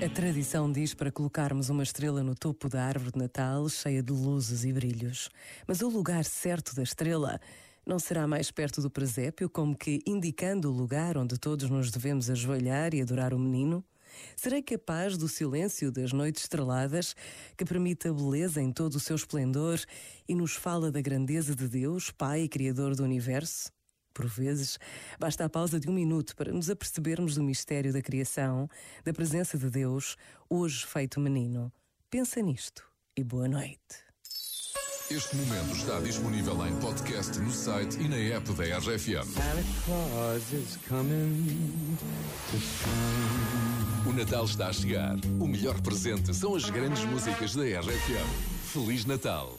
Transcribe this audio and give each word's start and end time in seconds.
A 0.00 0.08
tradição 0.08 0.70
diz 0.70 0.94
para 0.94 1.10
colocarmos 1.10 1.70
uma 1.70 1.82
estrela 1.82 2.22
no 2.22 2.32
topo 2.32 2.68
da 2.68 2.84
árvore 2.84 3.10
de 3.10 3.18
Natal, 3.18 3.68
cheia 3.68 4.00
de 4.00 4.12
luzes 4.12 4.64
e 4.64 4.72
brilhos. 4.72 5.28
Mas 5.66 5.80
o 5.80 5.88
lugar 5.88 6.24
certo 6.24 6.72
da 6.72 6.84
estrela 6.84 7.40
não 7.84 7.98
será 7.98 8.24
mais 8.24 8.48
perto 8.48 8.80
do 8.80 8.88
presépio, 8.88 9.50
como 9.50 9.76
que 9.76 10.00
indicando 10.06 10.70
o 10.70 10.72
lugar 10.72 11.18
onde 11.18 11.36
todos 11.36 11.68
nos 11.68 11.90
devemos 11.90 12.30
ajoelhar 12.30 12.94
e 12.94 13.02
adorar 13.02 13.34
o 13.34 13.40
menino? 13.40 13.84
Serei 14.36 14.62
capaz 14.62 15.16
do 15.16 15.26
silêncio 15.26 15.90
das 15.90 16.12
noites 16.12 16.44
estreladas, 16.44 17.16
que 17.56 17.64
permite 17.64 18.06
a 18.06 18.12
beleza 18.12 18.62
em 18.62 18.70
todo 18.70 18.94
o 18.94 19.00
seu 19.00 19.16
esplendor 19.16 19.80
e 20.28 20.34
nos 20.34 20.54
fala 20.54 20.92
da 20.92 21.00
grandeza 21.00 21.56
de 21.56 21.66
Deus, 21.66 22.12
Pai 22.12 22.42
e 22.42 22.48
Criador 22.48 22.94
do 22.94 23.02
Universo? 23.02 23.76
Por 24.18 24.26
vezes, 24.26 24.80
basta 25.16 25.44
a 25.44 25.48
pausa 25.48 25.78
de 25.78 25.88
um 25.88 25.92
minuto 25.92 26.34
para 26.34 26.52
nos 26.52 26.68
apercebermos 26.68 27.36
do 27.36 27.42
mistério 27.44 27.92
da 27.92 28.02
criação, 28.02 28.68
da 29.04 29.12
presença 29.12 29.56
de 29.56 29.70
Deus, 29.70 30.16
hoje 30.50 30.84
feito 30.84 31.20
menino. 31.20 31.72
Pensa 32.10 32.42
nisto 32.42 32.82
e 33.16 33.22
boa 33.22 33.46
noite. 33.46 33.78
Este 35.08 35.36
momento 35.36 35.72
está 35.72 36.00
disponível 36.00 36.66
em 36.66 36.76
podcast 36.80 37.38
no 37.38 37.52
site 37.52 38.00
e 38.00 38.08
na 38.08 38.16
app 38.16 38.52
da 38.54 38.64
RFM. 38.78 39.28
O 44.04 44.12
Natal 44.12 44.44
está 44.46 44.66
a 44.66 44.72
chegar. 44.72 45.14
O 45.38 45.46
melhor 45.46 45.80
presente 45.80 46.34
são 46.34 46.56
as 46.56 46.68
grandes 46.68 47.04
músicas 47.04 47.54
da 47.54 47.62
RFM. 47.62 48.72
Feliz 48.72 49.04
Natal! 49.04 49.56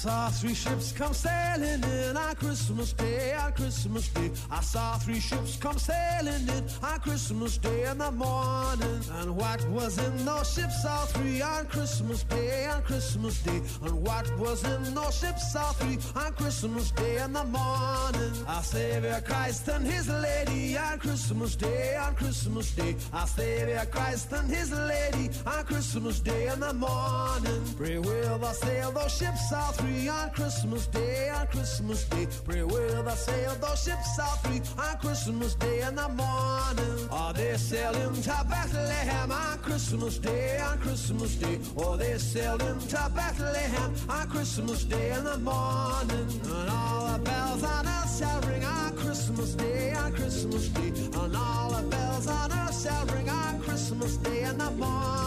Saw 0.00 0.30
three 0.30 0.54
ships 0.54 0.92
come 0.92 1.12
sailing 1.12 1.82
in 1.82 2.16
on 2.16 2.34
Christmas 2.34 2.94
Day, 2.94 3.34
on 3.34 3.52
Christmas 3.52 4.08
Day. 4.08 4.30
I 4.50 4.62
saw 4.62 4.96
three 4.96 5.20
ships 5.20 5.56
come 5.56 5.78
sailing 5.78 6.48
in 6.48 6.64
on 6.82 7.00
Christmas 7.00 7.58
Day 7.58 7.84
in 7.84 7.98
the 7.98 8.10
morning. 8.10 9.00
And 9.18 9.36
what 9.36 9.62
was 9.68 9.98
in 9.98 10.24
those 10.24 10.54
ships, 10.54 10.86
all 10.86 11.04
three 11.04 11.42
on 11.42 11.66
Christmas 11.66 12.22
Day, 12.22 12.66
on 12.68 12.80
Christmas 12.82 13.42
Day. 13.42 13.60
And 13.82 14.00
what 14.00 14.26
was 14.38 14.64
in 14.64 14.94
those 14.94 15.20
ships, 15.20 15.54
all 15.54 15.74
three 15.74 15.98
on 16.16 16.32
Christmas 16.32 16.90
Day 16.92 17.22
in 17.22 17.34
the 17.34 17.44
morning. 17.44 18.32
Our 18.48 18.62
Savior 18.62 19.22
Christ 19.26 19.68
and 19.68 19.86
His 19.86 20.08
Lady 20.08 20.78
on 20.78 20.98
Christmas 20.98 21.56
Day, 21.56 21.96
on 21.96 22.14
Christmas 22.14 22.70
Day. 22.70 22.96
Our 23.12 23.26
Savior 23.26 23.86
Christ 23.90 24.32
and 24.32 24.48
His 24.48 24.72
Lady 24.72 25.28
on 25.44 25.62
Christmas 25.64 26.20
Day 26.20 26.46
in 26.46 26.60
the 26.60 26.72
morning. 26.72 27.62
Pray 27.76 27.98
will 27.98 28.42
I 28.42 28.52
sail 28.52 28.92
those 28.92 29.14
ships 29.14 29.52
all 29.52 29.72
three 29.72 29.89
on 30.08 30.30
Christmas 30.30 30.86
Day, 30.86 31.30
on 31.30 31.46
Christmas 31.48 32.04
Day. 32.04 32.26
Pray 32.44 32.62
will 32.62 33.08
I 33.08 33.14
sail 33.14 33.54
those 33.56 33.82
ships 33.84 34.18
all 34.18 34.36
three 34.42 34.60
on 34.78 34.96
Christmas 34.98 35.54
Day 35.54 35.80
in 35.82 35.94
the 35.94 36.08
morning. 36.08 37.08
Are 37.10 37.32
they 37.32 37.56
sailing 37.56 38.22
to 38.22 38.46
Bethlehem 38.48 39.32
on 39.32 39.58
Christmas 39.58 40.18
Day, 40.18 40.58
on 40.60 40.78
Christmas 40.78 41.34
Day? 41.36 41.58
Or 41.76 41.96
they 41.96 42.18
sailing 42.18 42.78
to 42.78 43.10
Bethlehem 43.14 43.94
on 44.08 44.30
Christmas 44.30 44.84
Day 44.84 45.12
in 45.12 45.24
the 45.24 45.38
morning? 45.38 46.28
And 46.44 46.70
all 46.70 47.12
the 47.12 47.18
bells 47.18 47.62
on 47.64 47.86
earth 47.86 48.18
shall 48.18 48.40
ring 48.42 48.64
on 48.64 48.96
Christmas 48.96 49.54
Day, 49.54 49.92
on 49.92 50.12
Christmas 50.12 50.68
Day. 50.68 50.92
And 51.20 51.36
all 51.36 51.70
the 51.70 51.82
bells 51.88 52.26
on 52.26 52.52
earth 52.52 52.82
shall 52.82 53.06
ring 53.06 53.28
on 53.28 53.60
Christmas 53.60 54.16
Day 54.18 54.42
in 54.42 54.58
the 54.58 54.70
morning. 54.70 55.19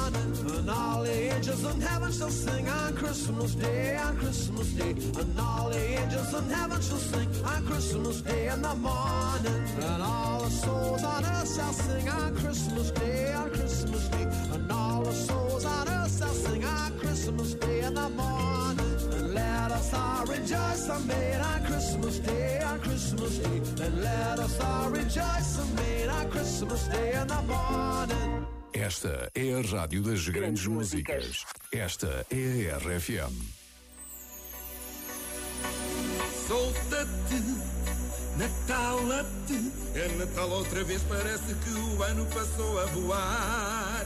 And 0.64 0.72
all 0.72 1.04
the 1.04 1.12
angels 1.12 1.62
in 1.66 1.82
heaven 1.82 2.10
shall 2.10 2.30
sing 2.30 2.70
on 2.70 2.96
Christmas 2.96 3.54
Day, 3.54 3.98
on 3.98 4.16
Christmas 4.16 4.70
Day. 4.70 4.92
And 4.92 5.38
all 5.38 5.70
the 5.70 5.78
angels 5.78 6.34
in 6.34 6.50
heaven 6.50 6.82
shall 6.82 7.04
sing 7.12 7.28
on 7.44 7.66
Christmas 7.66 8.22
Day 8.22 8.48
in 8.48 8.62
the 8.62 8.74
morning. 8.76 9.64
And 9.82 10.02
all 10.02 10.40
the 10.40 10.50
souls 10.50 11.04
on 11.04 11.26
earth 11.26 11.54
shall 11.54 11.74
sing 11.74 12.08
on 12.08 12.38
Christmas 12.38 12.92
Day, 12.92 13.34
on 13.34 13.50
Christmas 13.50 14.08
Day. 14.08 14.24
And 14.54 14.72
all 14.72 15.04
the 15.04 15.12
souls 15.12 15.66
on 15.66 15.90
earth 15.90 16.18
shall 16.18 16.34
sing 16.34 16.64
on 16.64 16.98
Christmas 16.98 17.54
Day 17.56 17.82
in 17.82 17.94
the 17.96 18.10
morning. 18.12 18.98
And 19.12 19.34
let 19.34 19.70
us 19.70 19.94
all 19.94 20.26
rejoice 20.26 20.88
and 20.88 21.06
made 21.06 21.42
on 21.42 21.66
Christmas 21.66 22.20
Day, 22.20 22.62
on 22.64 22.80
Christmas 22.80 23.38
Day. 23.38 23.62
And 23.84 24.02
let 24.02 24.40
us 24.40 24.62
all 24.62 24.90
rejoice 24.92 25.60
and 25.60 25.76
made 25.76 26.08
on 26.08 26.32
Christmas 26.32 26.88
Day 26.88 27.20
in 27.20 27.28
the 27.28 27.42
morning. 27.42 28.63
Esta 28.74 29.32
é 29.36 29.54
a 29.54 29.62
rádio 29.62 30.02
das 30.02 30.28
grandes 30.28 30.66
músicas. 30.66 31.46
Esta 31.72 32.26
é 32.32 32.72
a 32.72 32.78
RFM. 32.78 33.32
Solta-te, 36.48 37.42
Natal-te. 38.36 39.72
É 39.94 40.08
Natal 40.18 40.50
outra 40.50 40.84
vez, 40.84 41.04
parece 41.04 41.54
que 41.54 41.70
o 41.70 42.04
ano 42.04 42.26
passou 42.26 42.80
a 42.80 42.86
voar. 42.88 44.06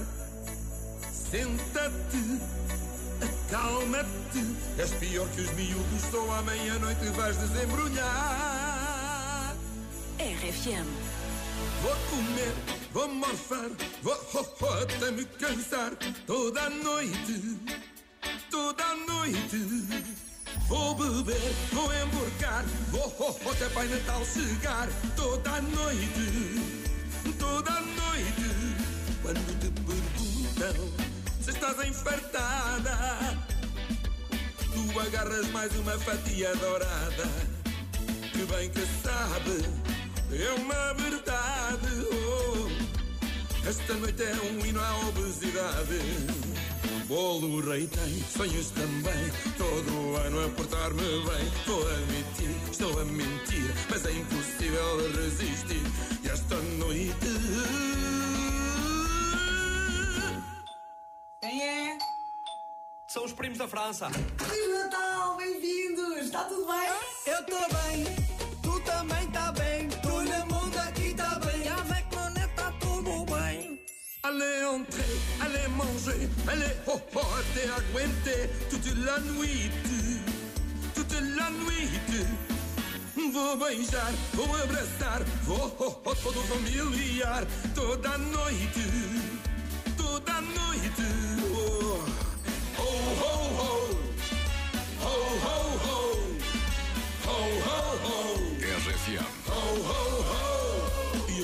Senta-te, 1.11 2.41
acalma-te. 3.21 4.55
És 4.77 4.91
pior 4.95 5.29
que 5.29 5.41
os 5.41 5.51
miúdos, 5.53 6.01
só 6.11 6.29
à 6.33 6.41
meia-noite 6.41 7.05
vais 7.15 7.37
desembrulhar. 7.37 9.55
RFM. 10.19 10.87
Vou 11.81 11.95
comer, 12.09 12.53
vou 12.91 13.07
morfar, 13.07 13.69
vou 14.01 14.17
oh, 14.33 14.45
oh, 14.61 14.65
até 14.83 15.11
me 15.11 15.25
cansar 15.25 15.91
toda 16.25 16.69
noite, 16.69 17.59
toda 18.49 18.95
noite. 19.07 20.17
Vou 20.67 20.95
beber, 20.95 21.53
vou 21.71 21.93
emborcar, 21.93 22.65
vou 22.89 23.15
oh, 23.19 23.35
oh, 23.45 23.51
até 23.51 23.69
Pai 23.69 23.87
Natal 23.87 24.25
chegar 24.25 24.87
toda 25.15 25.61
noite, 25.61 27.33
toda 27.39 27.71
noite. 27.71 28.47
Quando 29.21 29.59
te 29.59 29.71
perguntam 29.81 31.07
se 31.41 31.51
estás 31.51 31.87
enfartada, 31.87 33.37
tu 34.73 34.99
agarras 34.99 35.47
mais 35.51 35.73
uma 35.77 35.97
fatia 35.99 36.53
dourada, 36.57 37.29
que 38.33 38.45
bem 38.45 38.69
que 38.69 38.85
sabe, 39.01 39.96
é 40.31 40.51
uma 40.53 40.93
verdade. 40.93 41.87
Oh, 42.11 43.67
esta 43.67 43.93
noite 43.93 44.23
é 44.23 44.33
um 44.51 44.65
hino 44.65 44.81
à 44.81 45.07
obesidade. 45.07 45.99
Bolo 47.07 47.61
rei 47.61 47.87
tem 47.87 48.21
sonhos 48.23 48.69
também. 48.71 49.31
Todo 49.57 50.15
ano 50.17 50.45
a 50.45 50.49
portar-me 50.49 50.99
bem. 50.99 51.51
Vou 51.65 51.87
admitir, 51.87 52.69
estou 52.69 52.99
a 52.99 53.05
mentir, 53.05 53.73
mas 53.89 54.05
é 54.05 54.11
impossível 54.11 54.97
resistir. 55.15 55.81
E 56.23 56.29
esta 56.29 56.55
noite. 56.55 57.15
Quem 61.41 61.63
é? 61.63 61.97
São 63.07 63.23
os 63.23 63.31
primos 63.31 63.57
da 63.57 63.67
França. 63.67 64.09
Feliz 64.09 64.79
Natal, 64.79 65.37
bem-vindos! 65.37 66.25
Está 66.25 66.43
tudo 66.43 66.65
bem? 66.65 66.89
Eu 67.25 67.39
estou 67.39 67.59
bem, 67.59 68.05
tu 68.61 68.79
também 68.81 69.31
tá 69.31 69.51
bem. 69.53 69.76
Allez 74.27 74.65
entrer, 74.65 75.19
allez 75.39 75.69
manger, 75.77 76.27
allez 76.49 76.75
oh 76.85 76.99
oh, 77.15 77.19
até 77.39 77.63
aguenter 77.69 78.49
toute 78.69 78.93
la 79.05 79.19
nuit, 79.19 79.71
toute 80.93 81.13
la 81.37 81.49
nuit. 81.49 82.27
Vou 83.15 83.55
beijar, 83.55 84.11
vou 84.33 84.53
abraçar, 84.53 85.23
vou 85.43 85.73
oh 85.79 86.01
oh, 86.03 86.13
todo 86.15 86.41
familiar, 86.41 87.45
toda 87.73 88.17
noite, 88.17 88.83
toda 89.95 90.41
noite. 90.41 91.46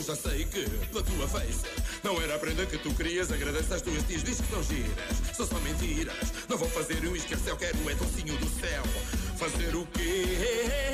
Já 0.03 0.15
sei 0.15 0.43
que, 0.43 0.69
pela 0.91 1.03
tua 1.03 1.27
face, 1.27 1.65
não 2.03 2.21
era 2.21 2.35
a 2.35 2.39
prenda 2.39 2.65
que 2.65 2.77
tu 2.77 2.93
querias. 2.93 3.31
Agradeço 3.31 3.73
às 3.73 3.81
tuas 3.81 4.03
tias, 4.03 4.23
diz 4.23 4.41
que 4.41 4.47
são 4.47 4.61
giras. 4.63 5.35
São 5.35 5.47
só 5.47 5.59
mentiras. 5.59 6.33
Não 6.49 6.57
vou 6.57 6.69
fazer 6.69 7.07
um 7.07 7.15
esqueceu, 7.15 7.55
quero 7.55 7.89
é 7.89 7.95
docinho 7.95 8.37
do 8.37 8.49
céu. 8.59 8.83
Fazer 9.37 9.75
o 9.75 9.85
quê? 9.87 10.92